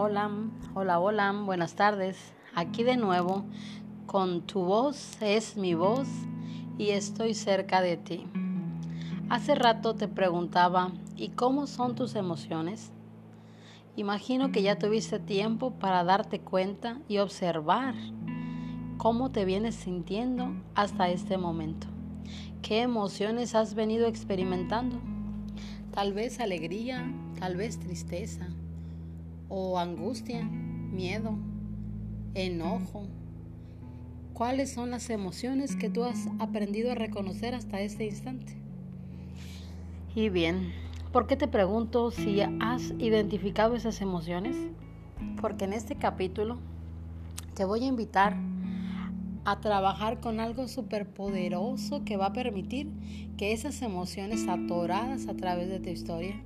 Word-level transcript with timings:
Hola, 0.00 0.30
hola, 0.74 1.00
hola, 1.00 1.32
buenas 1.44 1.74
tardes. 1.74 2.32
Aquí 2.54 2.84
de 2.84 2.96
nuevo 2.96 3.44
con 4.06 4.42
tu 4.42 4.60
voz 4.60 5.20
es 5.20 5.56
mi 5.56 5.74
voz 5.74 6.06
y 6.78 6.90
estoy 6.90 7.34
cerca 7.34 7.80
de 7.80 7.96
ti. 7.96 8.24
Hace 9.28 9.56
rato 9.56 9.96
te 9.96 10.06
preguntaba, 10.06 10.92
¿y 11.16 11.30
cómo 11.30 11.66
son 11.66 11.96
tus 11.96 12.14
emociones? 12.14 12.92
Imagino 13.96 14.52
que 14.52 14.62
ya 14.62 14.78
tuviste 14.78 15.18
tiempo 15.18 15.72
para 15.72 16.04
darte 16.04 16.38
cuenta 16.38 17.00
y 17.08 17.18
observar 17.18 17.96
cómo 18.98 19.32
te 19.32 19.44
vienes 19.44 19.74
sintiendo 19.74 20.54
hasta 20.76 21.08
este 21.08 21.38
momento. 21.38 21.88
¿Qué 22.62 22.82
emociones 22.82 23.56
has 23.56 23.74
venido 23.74 24.06
experimentando? 24.06 25.00
Tal 25.90 26.12
vez 26.12 26.38
alegría, 26.38 27.12
tal 27.40 27.56
vez 27.56 27.80
tristeza, 27.80 28.46
o 29.48 29.78
angustia, 29.78 30.44
miedo, 30.44 31.36
enojo. 32.34 33.06
¿Cuáles 34.32 34.72
son 34.72 34.90
las 34.90 35.10
emociones 35.10 35.74
que 35.76 35.90
tú 35.90 36.04
has 36.04 36.28
aprendido 36.38 36.92
a 36.92 36.94
reconocer 36.94 37.54
hasta 37.54 37.80
este 37.80 38.04
instante? 38.04 38.56
Y 40.14 40.28
bien, 40.28 40.72
¿por 41.12 41.26
qué 41.26 41.36
te 41.36 41.48
pregunto 41.48 42.10
si 42.10 42.40
has 42.40 42.92
identificado 42.98 43.74
esas 43.74 44.00
emociones? 44.00 44.56
Porque 45.40 45.64
en 45.64 45.72
este 45.72 45.96
capítulo 45.96 46.58
te 47.54 47.64
voy 47.64 47.84
a 47.84 47.88
invitar 47.88 48.36
a 49.44 49.60
trabajar 49.60 50.20
con 50.20 50.40
algo 50.40 50.68
superpoderoso 50.68 52.04
que 52.04 52.16
va 52.16 52.26
a 52.26 52.32
permitir 52.32 52.90
que 53.36 53.52
esas 53.52 53.80
emociones 53.82 54.46
atoradas 54.46 55.26
a 55.26 55.34
través 55.34 55.68
de 55.68 55.80
tu 55.80 55.88
historia 55.88 56.36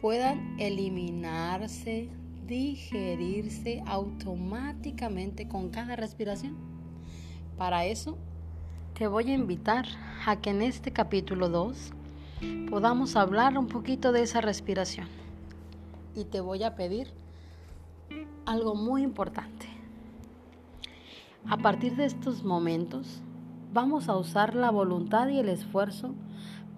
puedan 0.00 0.58
eliminarse, 0.60 2.08
digerirse 2.48 3.82
automáticamente 3.86 5.46
con 5.46 5.68
cada 5.68 5.96
respiración. 5.96 6.56
Para 7.58 7.84
eso, 7.84 8.16
te 8.94 9.06
voy 9.06 9.30
a 9.30 9.34
invitar 9.34 9.84
a 10.26 10.40
que 10.40 10.50
en 10.50 10.62
este 10.62 10.90
capítulo 10.90 11.50
2 11.50 11.92
podamos 12.70 13.16
hablar 13.16 13.58
un 13.58 13.68
poquito 13.68 14.12
de 14.12 14.22
esa 14.22 14.40
respiración. 14.40 15.06
Y 16.16 16.24
te 16.24 16.40
voy 16.40 16.62
a 16.62 16.74
pedir 16.74 17.12
algo 18.46 18.74
muy 18.74 19.02
importante. 19.02 19.66
A 21.48 21.58
partir 21.58 21.96
de 21.96 22.06
estos 22.06 22.44
momentos, 22.44 23.20
vamos 23.74 24.08
a 24.08 24.16
usar 24.16 24.54
la 24.54 24.70
voluntad 24.70 25.28
y 25.28 25.38
el 25.38 25.50
esfuerzo 25.50 26.14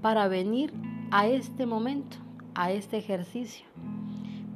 para 0.02 0.26
venir 0.26 0.74
a 1.12 1.28
este 1.28 1.64
momento, 1.64 2.16
a 2.54 2.72
este 2.72 2.98
ejercicio 2.98 3.66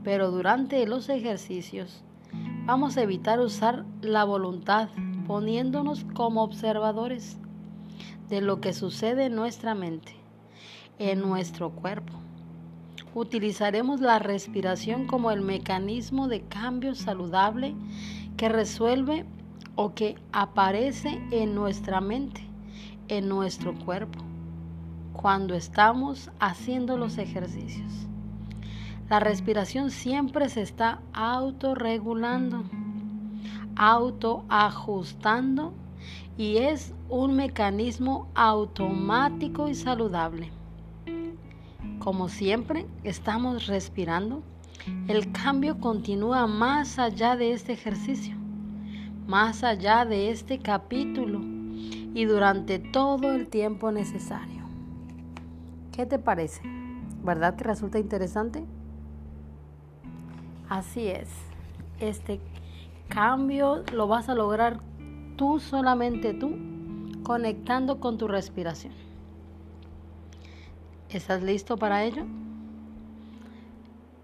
pero 0.05 0.31
durante 0.31 0.87
los 0.87 1.09
ejercicios 1.09 2.05
vamos 2.67 2.97
a 2.97 3.03
evitar 3.03 3.41
usar 3.41 3.85
la 4.03 4.25
voluntad 4.25 4.91
poniéndonos 5.27 6.05
como 6.15 6.43
observadores 6.43 7.39
de 8.29 8.43
lo 8.43 8.61
que 8.61 8.73
sucede 8.73 9.27
en 9.27 9.35
nuestra 9.35 9.75
mente, 9.75 10.15
en 10.99 11.21
nuestro 11.21 11.71
cuerpo. 11.71 12.13
Utilizaremos 13.15 14.01
la 14.01 14.19
respiración 14.19 15.07
como 15.07 15.31
el 15.31 15.41
mecanismo 15.41 16.29
de 16.29 16.43
cambio 16.43 16.95
saludable 16.95 17.75
que 18.37 18.49
resuelve 18.49 19.25
o 19.77 19.95
que 19.95 20.17
aparece 20.33 21.21
en 21.31 21.55
nuestra 21.55 22.01
mente, 22.01 22.43
en 23.09 23.29
nuestro 23.29 23.75
cuerpo, 23.75 24.19
cuando 25.13 25.55
estamos 25.55 26.31
haciendo 26.41 26.97
los 26.97 27.19
ejercicios. 27.19 28.09
La 29.09 29.21
respiración 29.21 29.91
siempre 29.91 30.49
se 30.49 30.63
está 30.63 31.03
autorregulando, 31.13 32.65
autoajustando 33.77 35.75
y 36.39 36.57
es 36.57 36.95
un 37.11 37.37
mecanismo 37.37 38.29
automático 38.35 39.69
y 39.69 39.75
saludable. 39.75 40.51
Como 41.99 42.29
siempre 42.29 42.87
estamos 43.03 43.67
respirando, 43.67 44.43
el 45.07 45.33
cambio 45.33 45.79
continúa 45.79 46.47
más 46.47 46.99
allá 46.99 47.37
de 47.37 47.53
este 47.53 47.75
ejercicio, 47.75 48.37
más 49.27 49.65
allá 49.65 50.07
de 50.07 50.31
este 50.31 50.59
capítulo 50.59 51.41
y 51.43 52.25
durante 52.25 52.79
todo 52.79 53.33
el 53.33 53.49
tiempo 53.49 53.93
necesario. 53.93 54.65
¿Qué 55.93 56.07
te 56.07 56.19
parece? 56.19 56.63
¿Verdad 57.23 57.57
que 57.57 57.65
resulta 57.65 57.99
interesante? 57.99 58.65
Así 60.69 61.09
es. 61.09 61.29
Este 62.01 62.41
cambio 63.09 63.85
lo 63.93 64.09
vas 64.09 64.29
a 64.29 64.35
lograr 64.35 64.81
tú 65.37 65.61
solamente 65.61 66.35
tú, 66.35 66.57
conectando 67.23 68.01
con 68.01 68.19
tu 68.19 68.29
respiración. 68.29 68.93
¿Estás 71.11 71.43
listo 71.43 71.77
para 71.77 72.05
ello? 72.05 72.25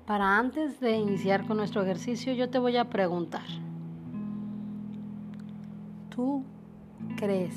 Para 0.06 0.38
antes 0.38 0.80
de 0.80 0.98
iniciar 0.98 1.46
con 1.46 1.56
nuestro 1.56 1.82
ejercicio, 1.82 2.32
yo 2.32 2.50
te 2.50 2.58
voy 2.58 2.76
a 2.76 2.90
preguntar. 2.90 3.44
¿Tú 6.08 6.42
crees 7.16 7.54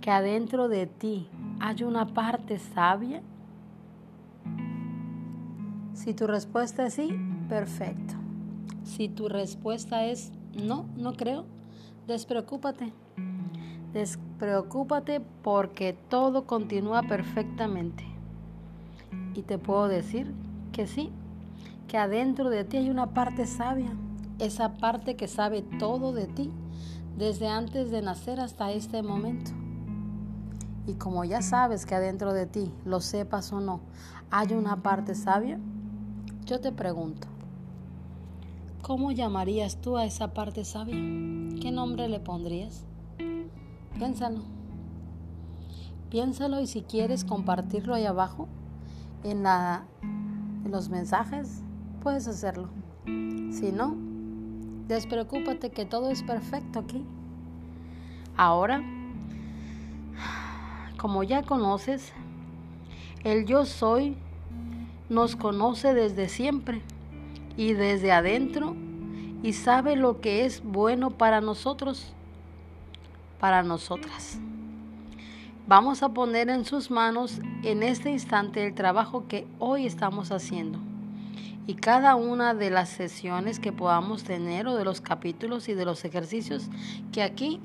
que 0.00 0.10
adentro 0.10 0.68
de 0.68 0.86
ti 0.86 1.28
hay 1.60 1.82
una 1.82 2.06
parte 2.06 2.58
sabia? 2.58 3.22
Si 6.02 6.14
tu 6.14 6.26
respuesta 6.26 6.86
es 6.86 6.94
sí, 6.94 7.14
perfecto. 7.50 8.14
Si 8.84 9.10
tu 9.10 9.28
respuesta 9.28 10.06
es 10.06 10.32
no, 10.54 10.86
no 10.96 11.12
creo, 11.12 11.44
despreocúpate. 12.06 12.94
Despreocúpate 13.92 15.20
porque 15.20 15.92
todo 16.08 16.46
continúa 16.46 17.02
perfectamente. 17.02 18.02
Y 19.34 19.42
te 19.42 19.58
puedo 19.58 19.88
decir 19.88 20.32
que 20.72 20.86
sí, 20.86 21.10
que 21.86 21.98
adentro 21.98 22.48
de 22.48 22.64
ti 22.64 22.78
hay 22.78 22.88
una 22.88 23.12
parte 23.12 23.44
sabia, 23.44 23.90
esa 24.38 24.72
parte 24.72 25.16
que 25.16 25.28
sabe 25.28 25.60
todo 25.60 26.14
de 26.14 26.28
ti, 26.28 26.50
desde 27.18 27.48
antes 27.48 27.90
de 27.90 28.00
nacer 28.00 28.40
hasta 28.40 28.72
este 28.72 29.02
momento. 29.02 29.50
Y 30.86 30.94
como 30.94 31.24
ya 31.24 31.42
sabes 31.42 31.84
que 31.84 31.94
adentro 31.94 32.32
de 32.32 32.46
ti, 32.46 32.72
lo 32.86 33.00
sepas 33.00 33.52
o 33.52 33.60
no, 33.60 33.80
hay 34.30 34.54
una 34.54 34.82
parte 34.82 35.14
sabia, 35.14 35.58
yo 36.50 36.60
te 36.60 36.72
pregunto, 36.72 37.28
¿cómo 38.82 39.12
llamarías 39.12 39.80
tú 39.80 39.96
a 39.96 40.04
esa 40.04 40.34
parte 40.34 40.64
sabia? 40.64 40.96
¿Qué 41.62 41.70
nombre 41.70 42.08
le 42.08 42.18
pondrías? 42.18 42.84
Piénsalo. 43.96 44.40
Piénsalo 46.10 46.60
y 46.60 46.66
si 46.66 46.82
quieres 46.82 47.24
compartirlo 47.24 47.94
ahí 47.94 48.04
abajo 48.04 48.48
en, 49.22 49.44
la, 49.44 49.84
en 50.02 50.72
los 50.72 50.88
mensajes, 50.88 51.62
puedes 52.02 52.26
hacerlo. 52.26 52.68
Si 53.04 53.70
no, 53.70 53.94
despreocúpate 54.88 55.70
que 55.70 55.84
todo 55.84 56.10
es 56.10 56.24
perfecto 56.24 56.80
aquí. 56.80 57.04
Ahora, 58.36 58.82
como 60.98 61.22
ya 61.22 61.44
conoces, 61.44 62.12
el 63.22 63.46
yo 63.46 63.64
soy 63.66 64.16
nos 65.10 65.36
conoce 65.36 65.92
desde 65.92 66.28
siempre 66.28 66.80
y 67.56 67.74
desde 67.74 68.12
adentro 68.12 68.76
y 69.42 69.52
sabe 69.52 69.96
lo 69.96 70.20
que 70.20 70.46
es 70.46 70.62
bueno 70.62 71.10
para 71.10 71.40
nosotros, 71.40 72.14
para 73.40 73.62
nosotras. 73.62 74.38
Vamos 75.66 76.02
a 76.02 76.10
poner 76.10 76.48
en 76.48 76.64
sus 76.64 76.90
manos 76.90 77.40
en 77.62 77.82
este 77.82 78.10
instante 78.10 78.64
el 78.64 78.74
trabajo 78.74 79.26
que 79.28 79.46
hoy 79.58 79.84
estamos 79.84 80.30
haciendo 80.30 80.78
y 81.66 81.74
cada 81.74 82.14
una 82.14 82.54
de 82.54 82.70
las 82.70 82.88
sesiones 82.88 83.60
que 83.60 83.72
podamos 83.72 84.24
tener 84.24 84.66
o 84.68 84.76
de 84.76 84.84
los 84.84 85.00
capítulos 85.00 85.68
y 85.68 85.74
de 85.74 85.84
los 85.84 86.04
ejercicios 86.04 86.68
que 87.12 87.22
aquí 87.22 87.60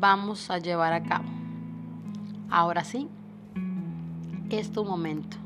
vamos 0.00 0.50
a 0.50 0.58
llevar 0.58 0.92
a 0.92 1.02
cabo. 1.02 1.28
Ahora 2.50 2.84
sí, 2.84 3.08
es 4.50 4.72
tu 4.72 4.84
momento. 4.84 5.36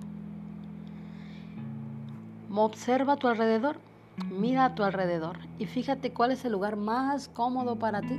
Observa 2.56 3.14
a 3.14 3.16
tu 3.16 3.26
alrededor, 3.26 3.80
mira 4.30 4.64
a 4.64 4.74
tu 4.76 4.84
alrededor 4.84 5.38
y 5.58 5.66
fíjate 5.66 6.12
cuál 6.12 6.30
es 6.30 6.44
el 6.44 6.52
lugar 6.52 6.76
más 6.76 7.28
cómodo 7.28 7.80
para 7.80 8.00
ti. 8.00 8.16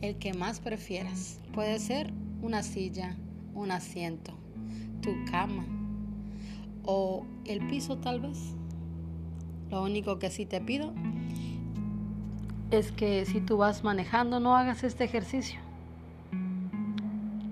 El 0.00 0.16
que 0.18 0.32
más 0.32 0.60
prefieras. 0.60 1.40
Puede 1.52 1.80
ser 1.80 2.12
una 2.40 2.62
silla, 2.62 3.16
un 3.52 3.72
asiento, 3.72 4.32
tu 5.00 5.10
cama 5.28 5.66
o 6.84 7.26
el 7.44 7.66
piso 7.66 7.98
tal 7.98 8.20
vez. 8.20 8.54
Lo 9.70 9.82
único 9.82 10.20
que 10.20 10.30
sí 10.30 10.46
te 10.46 10.60
pido 10.60 10.92
es 12.70 12.92
que 12.92 13.24
si 13.24 13.40
tú 13.40 13.56
vas 13.56 13.82
manejando 13.82 14.38
no 14.38 14.56
hagas 14.56 14.84
este 14.84 15.02
ejercicio. 15.02 15.58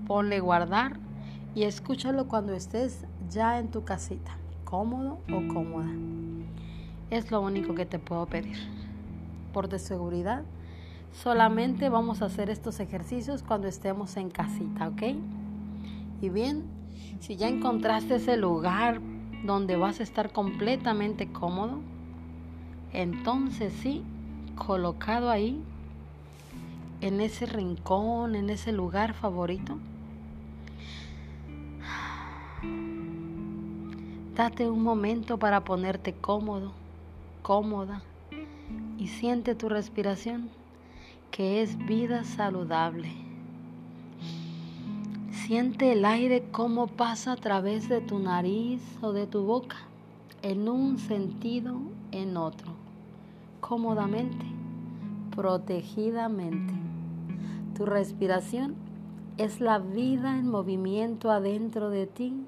Ponle 0.06 0.38
guardar 0.38 1.00
y 1.56 1.64
escúchalo 1.64 2.28
cuando 2.28 2.54
estés 2.54 3.06
ya 3.28 3.58
en 3.58 3.72
tu 3.72 3.84
casita 3.84 4.39
cómodo 4.70 5.18
o 5.28 5.52
cómoda. 5.52 5.90
Es 7.10 7.32
lo 7.32 7.40
único 7.40 7.74
que 7.74 7.86
te 7.86 7.98
puedo 7.98 8.26
pedir. 8.26 8.56
Por 9.52 9.68
de 9.68 9.80
seguridad, 9.80 10.44
solamente 11.12 11.88
vamos 11.88 12.22
a 12.22 12.26
hacer 12.26 12.50
estos 12.50 12.78
ejercicios 12.78 13.42
cuando 13.42 13.66
estemos 13.66 14.16
en 14.16 14.30
casita, 14.30 14.88
¿ok? 14.88 15.02
Y 16.22 16.28
bien, 16.28 16.62
si 17.18 17.34
ya 17.34 17.48
encontraste 17.48 18.16
ese 18.16 18.36
lugar 18.36 19.00
donde 19.44 19.76
vas 19.76 19.98
a 19.98 20.04
estar 20.04 20.32
completamente 20.32 21.32
cómodo, 21.32 21.80
entonces 22.92 23.72
sí, 23.72 24.04
colocado 24.54 25.30
ahí, 25.30 25.60
en 27.00 27.20
ese 27.20 27.46
rincón, 27.46 28.36
en 28.36 28.50
ese 28.50 28.70
lugar 28.70 29.14
favorito, 29.14 29.78
date 34.40 34.70
un 34.70 34.82
momento 34.82 35.38
para 35.38 35.64
ponerte 35.64 36.14
cómodo, 36.14 36.72
cómoda 37.42 38.00
y 38.96 39.08
siente 39.08 39.54
tu 39.54 39.68
respiración, 39.68 40.48
que 41.30 41.60
es 41.60 41.76
vida 41.84 42.24
saludable. 42.24 43.10
Siente 45.30 45.92
el 45.92 46.06
aire 46.06 46.48
cómo 46.52 46.86
pasa 46.86 47.32
a 47.32 47.36
través 47.36 47.90
de 47.90 48.00
tu 48.00 48.18
nariz 48.18 48.80
o 49.02 49.12
de 49.12 49.26
tu 49.26 49.42
boca, 49.42 49.76
en 50.40 50.70
un 50.70 50.96
sentido, 50.96 51.76
en 52.10 52.38
otro, 52.38 52.72
cómodamente, 53.60 54.46
protegidamente. 55.36 56.72
Tu 57.76 57.84
respiración 57.84 58.74
es 59.36 59.60
la 59.60 59.78
vida 59.78 60.38
en 60.38 60.48
movimiento 60.48 61.30
adentro 61.30 61.90
de 61.90 62.06
ti 62.06 62.46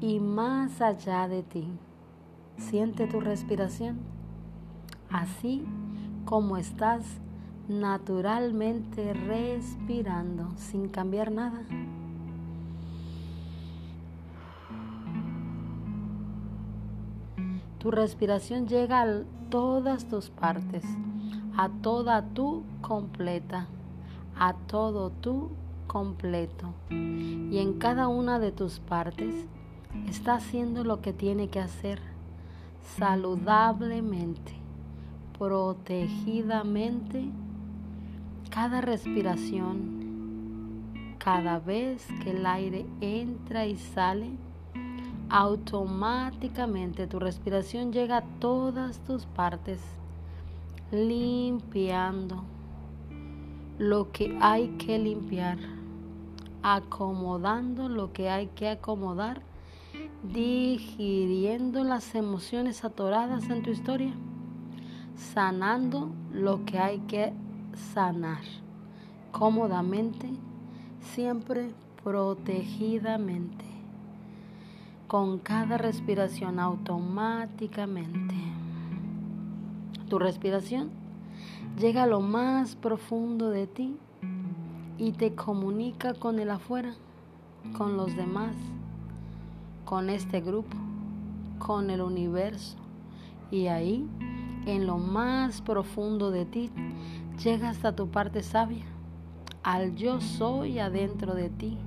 y 0.00 0.20
más 0.20 0.80
allá 0.80 1.28
de 1.28 1.42
ti. 1.42 1.66
Siente 2.58 3.06
tu 3.06 3.20
respiración, 3.20 3.98
así 5.10 5.64
como 6.24 6.56
estás 6.56 7.04
naturalmente 7.68 9.12
respirando 9.12 10.50
sin 10.56 10.88
cambiar 10.88 11.32
nada. 11.32 11.62
Tu 17.78 17.90
respiración 17.90 18.66
llega 18.66 19.02
a 19.02 19.22
todas 19.48 20.08
tus 20.08 20.30
partes, 20.30 20.84
a 21.56 21.68
toda 21.68 22.22
tu 22.34 22.64
completa, 22.80 23.68
a 24.36 24.54
todo 24.54 25.10
tu 25.10 25.50
completo. 25.86 26.74
Y 26.90 27.58
en 27.58 27.74
cada 27.74 28.08
una 28.08 28.40
de 28.40 28.50
tus 28.50 28.80
partes 28.80 29.46
está 30.08 30.34
haciendo 30.34 30.84
lo 30.84 31.00
que 31.00 31.12
tiene 31.12 31.48
que 31.48 31.60
hacer 31.60 32.00
saludablemente, 32.96 34.52
protegidamente, 35.38 37.24
cada 38.50 38.80
respiración, 38.80 40.04
cada 41.18 41.58
vez 41.58 42.06
que 42.22 42.30
el 42.30 42.46
aire 42.46 42.86
entra 43.00 43.66
y 43.66 43.76
sale 43.76 44.30
automáticamente 45.28 47.06
tu 47.06 47.18
respiración 47.18 47.92
llega 47.92 48.18
a 48.18 48.24
todas 48.38 49.00
tus 49.00 49.26
partes, 49.26 49.80
limpiando 50.92 52.44
lo 53.78 54.12
que 54.12 54.38
hay 54.40 54.68
que 54.78 54.98
limpiar, 54.98 55.58
acomodando 56.62 57.88
lo 57.88 58.12
que 58.12 58.30
hay 58.30 58.46
que 58.48 58.68
acomodar, 58.68 59.42
digiriendo 60.22 61.84
las 61.84 62.14
emociones 62.14 62.84
atoradas 62.84 63.48
en 63.50 63.62
tu 63.62 63.70
historia, 63.70 64.12
sanando 65.14 66.10
lo 66.32 66.64
que 66.64 66.78
hay 66.78 66.98
que 67.00 67.32
sanar, 67.94 68.42
cómodamente, 69.32 70.30
siempre 71.00 71.72
protegidamente 72.02 73.64
con 75.06 75.38
cada 75.38 75.78
respiración 75.78 76.58
automáticamente. 76.58 78.34
Tu 80.08 80.18
respiración 80.18 80.90
llega 81.78 82.04
a 82.04 82.06
lo 82.06 82.20
más 82.20 82.76
profundo 82.76 83.50
de 83.50 83.66
ti 83.66 83.96
y 84.98 85.12
te 85.12 85.34
comunica 85.34 86.14
con 86.14 86.38
el 86.38 86.50
afuera, 86.50 86.94
con 87.76 87.96
los 87.96 88.16
demás, 88.16 88.54
con 89.86 90.10
este 90.10 90.40
grupo, 90.42 90.76
con 91.58 91.88
el 91.88 92.02
universo. 92.02 92.76
Y 93.50 93.68
ahí, 93.68 94.06
en 94.66 94.86
lo 94.86 94.98
más 94.98 95.62
profundo 95.62 96.30
de 96.30 96.44
ti, 96.44 96.70
llega 97.42 97.70
hasta 97.70 97.94
tu 97.94 98.08
parte 98.08 98.42
sabia, 98.42 98.84
al 99.62 99.94
yo 99.94 100.20
soy 100.20 100.80
adentro 100.80 101.34
de 101.34 101.48
ti 101.48 101.78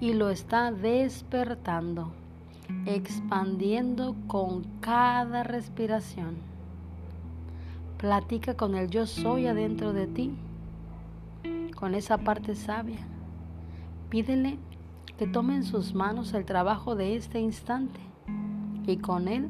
y 0.00 0.12
lo 0.12 0.30
está 0.30 0.72
despertando, 0.72 2.12
expandiendo 2.84 4.16
con 4.26 4.64
cada 4.80 5.44
respiración. 5.44 6.34
Platica 7.98 8.54
con 8.54 8.74
el 8.74 8.90
yo 8.90 9.06
soy 9.06 9.46
adentro 9.46 9.92
de 9.92 10.08
ti, 10.08 10.36
con 11.76 11.94
esa 11.94 12.18
parte 12.18 12.56
sabia. 12.56 12.98
Pídele 14.10 14.58
que 15.18 15.26
tome 15.26 15.56
en 15.56 15.64
sus 15.64 15.94
manos 15.94 16.34
el 16.34 16.44
trabajo 16.44 16.94
de 16.94 17.16
este 17.16 17.40
instante 17.40 18.00
y 18.86 18.98
con 18.98 19.28
él 19.28 19.48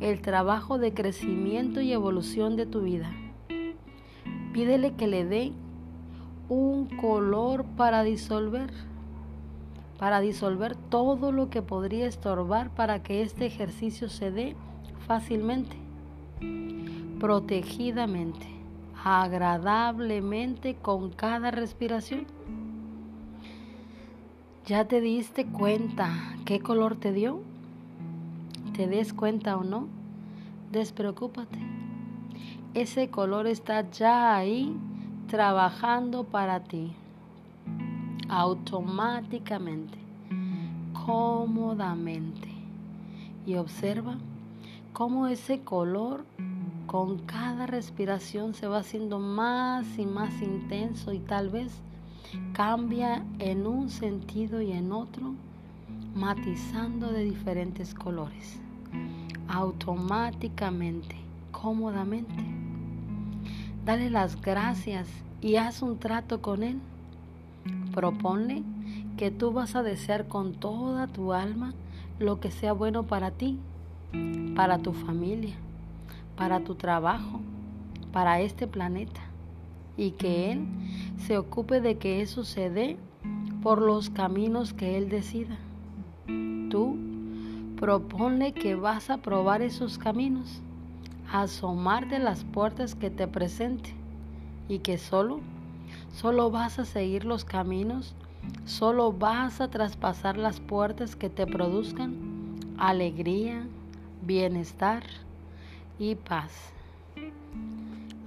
el 0.00 0.20
trabajo 0.20 0.78
de 0.78 0.92
crecimiento 0.92 1.80
y 1.80 1.92
evolución 1.92 2.56
de 2.56 2.66
tu 2.66 2.82
vida. 2.82 3.10
Pídele 4.52 4.94
que 4.94 5.06
le 5.06 5.24
dé 5.24 5.52
un 6.48 6.86
color 6.86 7.64
para 7.76 8.02
disolver 8.02 8.70
para 9.98 10.20
disolver 10.20 10.76
todo 10.76 11.32
lo 11.32 11.48
que 11.48 11.62
podría 11.62 12.06
estorbar 12.06 12.70
para 12.70 13.02
que 13.02 13.22
este 13.22 13.46
ejercicio 13.46 14.08
se 14.08 14.30
dé 14.30 14.56
fácilmente, 15.06 15.76
protegidamente, 17.18 18.46
agradablemente 19.02 20.74
con 20.74 21.10
cada 21.10 21.50
respiración. 21.50 22.26
¿Ya 24.66 24.88
te 24.88 25.00
diste 25.00 25.46
cuenta 25.46 26.10
qué 26.44 26.58
color 26.58 26.96
te 26.96 27.12
dio? 27.12 27.40
¿Te 28.74 28.88
des 28.88 29.12
cuenta 29.12 29.56
o 29.56 29.62
no? 29.62 29.86
Despreocúpate. 30.72 31.60
Ese 32.74 33.08
color 33.08 33.46
está 33.46 33.88
ya 33.92 34.34
ahí 34.34 34.76
trabajando 35.28 36.24
para 36.24 36.64
ti 36.64 36.92
automáticamente, 38.28 39.98
cómodamente. 41.06 42.48
Y 43.46 43.54
observa 43.54 44.16
cómo 44.92 45.28
ese 45.28 45.60
color 45.60 46.24
con 46.88 47.18
cada 47.18 47.66
respiración 47.66 48.52
se 48.52 48.66
va 48.66 48.78
haciendo 48.78 49.20
más 49.20 49.96
y 49.96 50.06
más 50.06 50.42
intenso 50.42 51.12
y 51.12 51.20
tal 51.20 51.50
vez 51.50 51.70
cambia 52.52 53.24
en 53.38 53.66
un 53.66 53.90
sentido 53.90 54.60
y 54.60 54.72
en 54.72 54.92
otro, 54.92 55.34
matizando 56.14 57.12
de 57.12 57.24
diferentes 57.24 57.94
colores, 57.94 58.58
automáticamente, 59.48 61.16
cómodamente. 61.52 62.44
Dale 63.84 64.10
las 64.10 64.40
gracias 64.40 65.08
y 65.40 65.56
haz 65.56 65.82
un 65.82 65.98
trato 65.98 66.40
con 66.40 66.62
él 66.62 66.80
Proponle 67.96 68.62
que 69.16 69.30
tú 69.30 69.52
vas 69.52 69.74
a 69.74 69.82
desear 69.82 70.28
con 70.28 70.52
toda 70.52 71.06
tu 71.06 71.32
alma 71.32 71.72
lo 72.18 72.40
que 72.40 72.50
sea 72.50 72.72
bueno 72.72 73.04
para 73.04 73.30
ti, 73.30 73.58
para 74.54 74.78
tu 74.78 74.92
familia, 74.92 75.54
para 76.36 76.60
tu 76.60 76.74
trabajo, 76.74 77.40
para 78.12 78.40
este 78.40 78.66
planeta, 78.66 79.22
y 79.96 80.10
que 80.10 80.52
Él 80.52 80.66
se 81.18 81.38
ocupe 81.38 81.80
de 81.80 81.98
que 81.98 82.22
eso 82.22 82.44
se 82.44 82.70
dé 82.70 82.96
por 83.62 83.80
los 83.80 84.10
caminos 84.10 84.72
que 84.72 84.96
Él 84.96 85.08
decida. 85.08 85.58
Tú 86.70 86.96
proponle 87.76 88.52
que 88.52 88.74
vas 88.74 89.10
a 89.10 89.18
probar 89.18 89.62
esos 89.62 89.98
caminos, 89.98 90.62
asomarte 91.30 92.18
las 92.18 92.44
puertas 92.44 92.94
que 92.94 93.10
te 93.10 93.26
presente 93.26 93.94
y 94.68 94.78
que 94.78 94.98
solo 94.98 95.40
Solo 96.12 96.50
vas 96.50 96.78
a 96.78 96.84
seguir 96.84 97.24
los 97.24 97.44
caminos, 97.44 98.14
solo 98.64 99.12
vas 99.12 99.60
a 99.60 99.68
traspasar 99.68 100.38
las 100.38 100.60
puertas 100.60 101.16
que 101.16 101.28
te 101.28 101.44
produzcan 101.46 102.14
alegría, 102.78 103.66
bienestar 104.22 105.02
y 105.98 106.14
paz. 106.14 106.52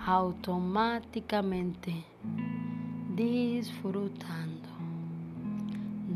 Automáticamente 0.05 2.05
disfrutando. 3.19 4.69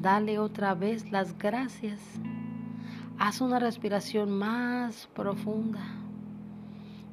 Dale 0.02 0.40
otra 0.40 0.74
vez 0.74 1.12
las 1.12 1.38
gracias. 1.38 2.00
Haz 3.20 3.42
una 3.42 3.60
respiración 3.60 4.32
más 4.32 5.08
profunda, 5.14 5.82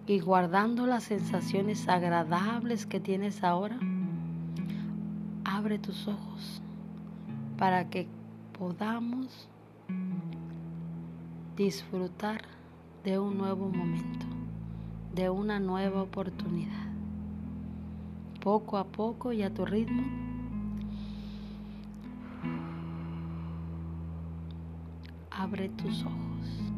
y 0.06 0.20
guardando 0.20 0.86
las 0.86 1.04
sensaciones 1.04 1.88
agradables 1.88 2.86
que 2.86 3.00
tienes 3.00 3.42
ahora, 3.42 3.78
abre 5.44 5.78
tus 5.80 6.06
ojos 6.06 6.62
para 7.58 7.90
que 7.90 8.06
podamos 8.56 9.48
disfrutar 11.56 12.42
de 13.02 13.18
un 13.18 13.36
nuevo 13.36 13.68
momento, 13.68 14.26
de 15.14 15.30
una 15.30 15.58
nueva 15.58 16.02
oportunidad. 16.02 16.89
Poco 18.40 18.78
a 18.78 18.84
poco 18.84 19.32
y 19.32 19.42
a 19.42 19.52
tu 19.52 19.66
ritmo, 19.66 20.02
abre 25.30 25.68
tus 25.68 26.04
ojos 26.04 26.70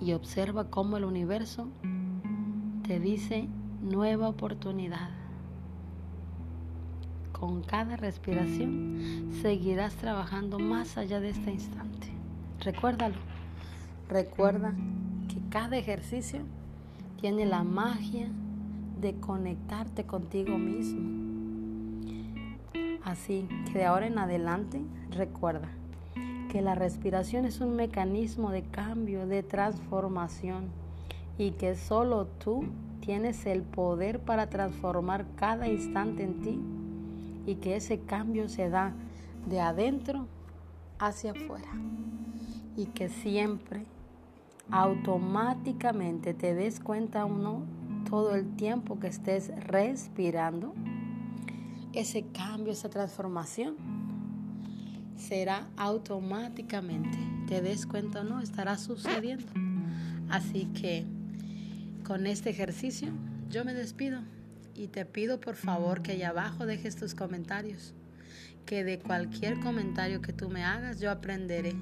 y 0.00 0.12
observa 0.12 0.70
cómo 0.70 0.98
el 0.98 1.04
universo 1.04 1.68
te 2.86 3.00
dice 3.00 3.48
nueva 3.80 4.28
oportunidad. 4.28 5.10
Con 7.32 7.62
cada 7.62 7.96
respiración 7.96 9.30
seguirás 9.40 9.94
trabajando 9.94 10.58
más 10.58 10.98
allá 10.98 11.20
de 11.20 11.30
este 11.30 11.52
instante. 11.52 12.08
Recuérdalo. 12.60 13.16
Recuerda 14.08 14.74
que 15.28 15.40
cada 15.48 15.76
ejercicio 15.76 16.40
tiene 17.20 17.46
la 17.46 17.64
magia 17.64 18.28
de 19.00 19.14
conectarte 19.14 20.04
contigo 20.04 20.58
mismo. 20.58 21.18
Así 23.04 23.48
que 23.72 23.78
de 23.78 23.84
ahora 23.84 24.06
en 24.06 24.18
adelante 24.18 24.82
recuerda 25.10 25.68
que 26.50 26.62
la 26.62 26.74
respiración 26.74 27.44
es 27.44 27.60
un 27.60 27.76
mecanismo 27.76 28.50
de 28.50 28.62
cambio, 28.62 29.26
de 29.26 29.42
transformación 29.42 30.66
y 31.36 31.52
que 31.52 31.76
solo 31.76 32.26
tú 32.26 32.64
tienes 33.00 33.46
el 33.46 33.62
poder 33.62 34.20
para 34.20 34.48
transformar 34.48 35.26
cada 35.36 35.68
instante 35.68 36.22
en 36.24 36.40
ti 36.42 36.60
y 37.46 37.56
que 37.56 37.76
ese 37.76 38.00
cambio 38.00 38.48
se 38.48 38.68
da 38.68 38.92
de 39.46 39.60
adentro 39.60 40.26
hacia 40.98 41.32
afuera 41.32 41.70
y 42.76 42.86
que 42.86 43.08
siempre 43.08 43.84
automáticamente 44.70 46.34
te 46.34 46.54
des 46.54 46.80
cuenta 46.80 47.24
o 47.24 47.30
no 47.30 47.62
todo 48.08 48.34
el 48.34 48.56
tiempo 48.56 48.98
que 48.98 49.08
estés 49.08 49.50
respirando, 49.66 50.74
ese 51.92 52.26
cambio, 52.32 52.72
esa 52.72 52.88
transformación 52.88 53.76
será 55.16 55.68
automáticamente, 55.76 57.18
te 57.46 57.60
des 57.60 57.86
cuenta 57.86 58.20
o 58.20 58.24
no, 58.24 58.40
estará 58.40 58.78
sucediendo. 58.78 59.46
Así 60.30 60.66
que 60.66 61.04
con 62.06 62.26
este 62.26 62.50
ejercicio 62.50 63.08
yo 63.50 63.64
me 63.64 63.74
despido 63.74 64.20
y 64.74 64.88
te 64.88 65.04
pido 65.04 65.40
por 65.40 65.56
favor 65.56 66.02
que 66.02 66.12
allá 66.12 66.30
abajo 66.30 66.64
dejes 66.64 66.96
tus 66.96 67.14
comentarios, 67.14 67.94
que 68.64 68.84
de 68.84 68.98
cualquier 68.98 69.60
comentario 69.60 70.22
que 70.22 70.32
tú 70.32 70.48
me 70.48 70.64
hagas 70.64 71.00
yo 71.00 71.10
aprenderé 71.10 71.74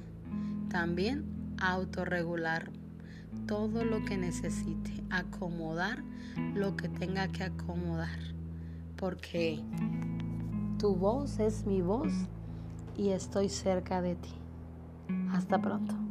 también 0.69 1.25
autorregular 1.59 2.69
todo 3.45 3.83
lo 3.83 4.03
que 4.05 4.17
necesite, 4.17 5.03
acomodar 5.09 6.03
lo 6.53 6.75
que 6.75 6.89
tenga 6.89 7.27
que 7.27 7.43
acomodar, 7.43 8.19
porque 8.95 9.59
tu 10.77 10.95
voz 10.95 11.39
es 11.39 11.65
mi 11.65 11.81
voz 11.81 12.11
y 12.97 13.09
estoy 13.09 13.49
cerca 13.49 14.01
de 14.01 14.15
ti. 14.15 14.33
Hasta 15.31 15.61
pronto. 15.61 16.06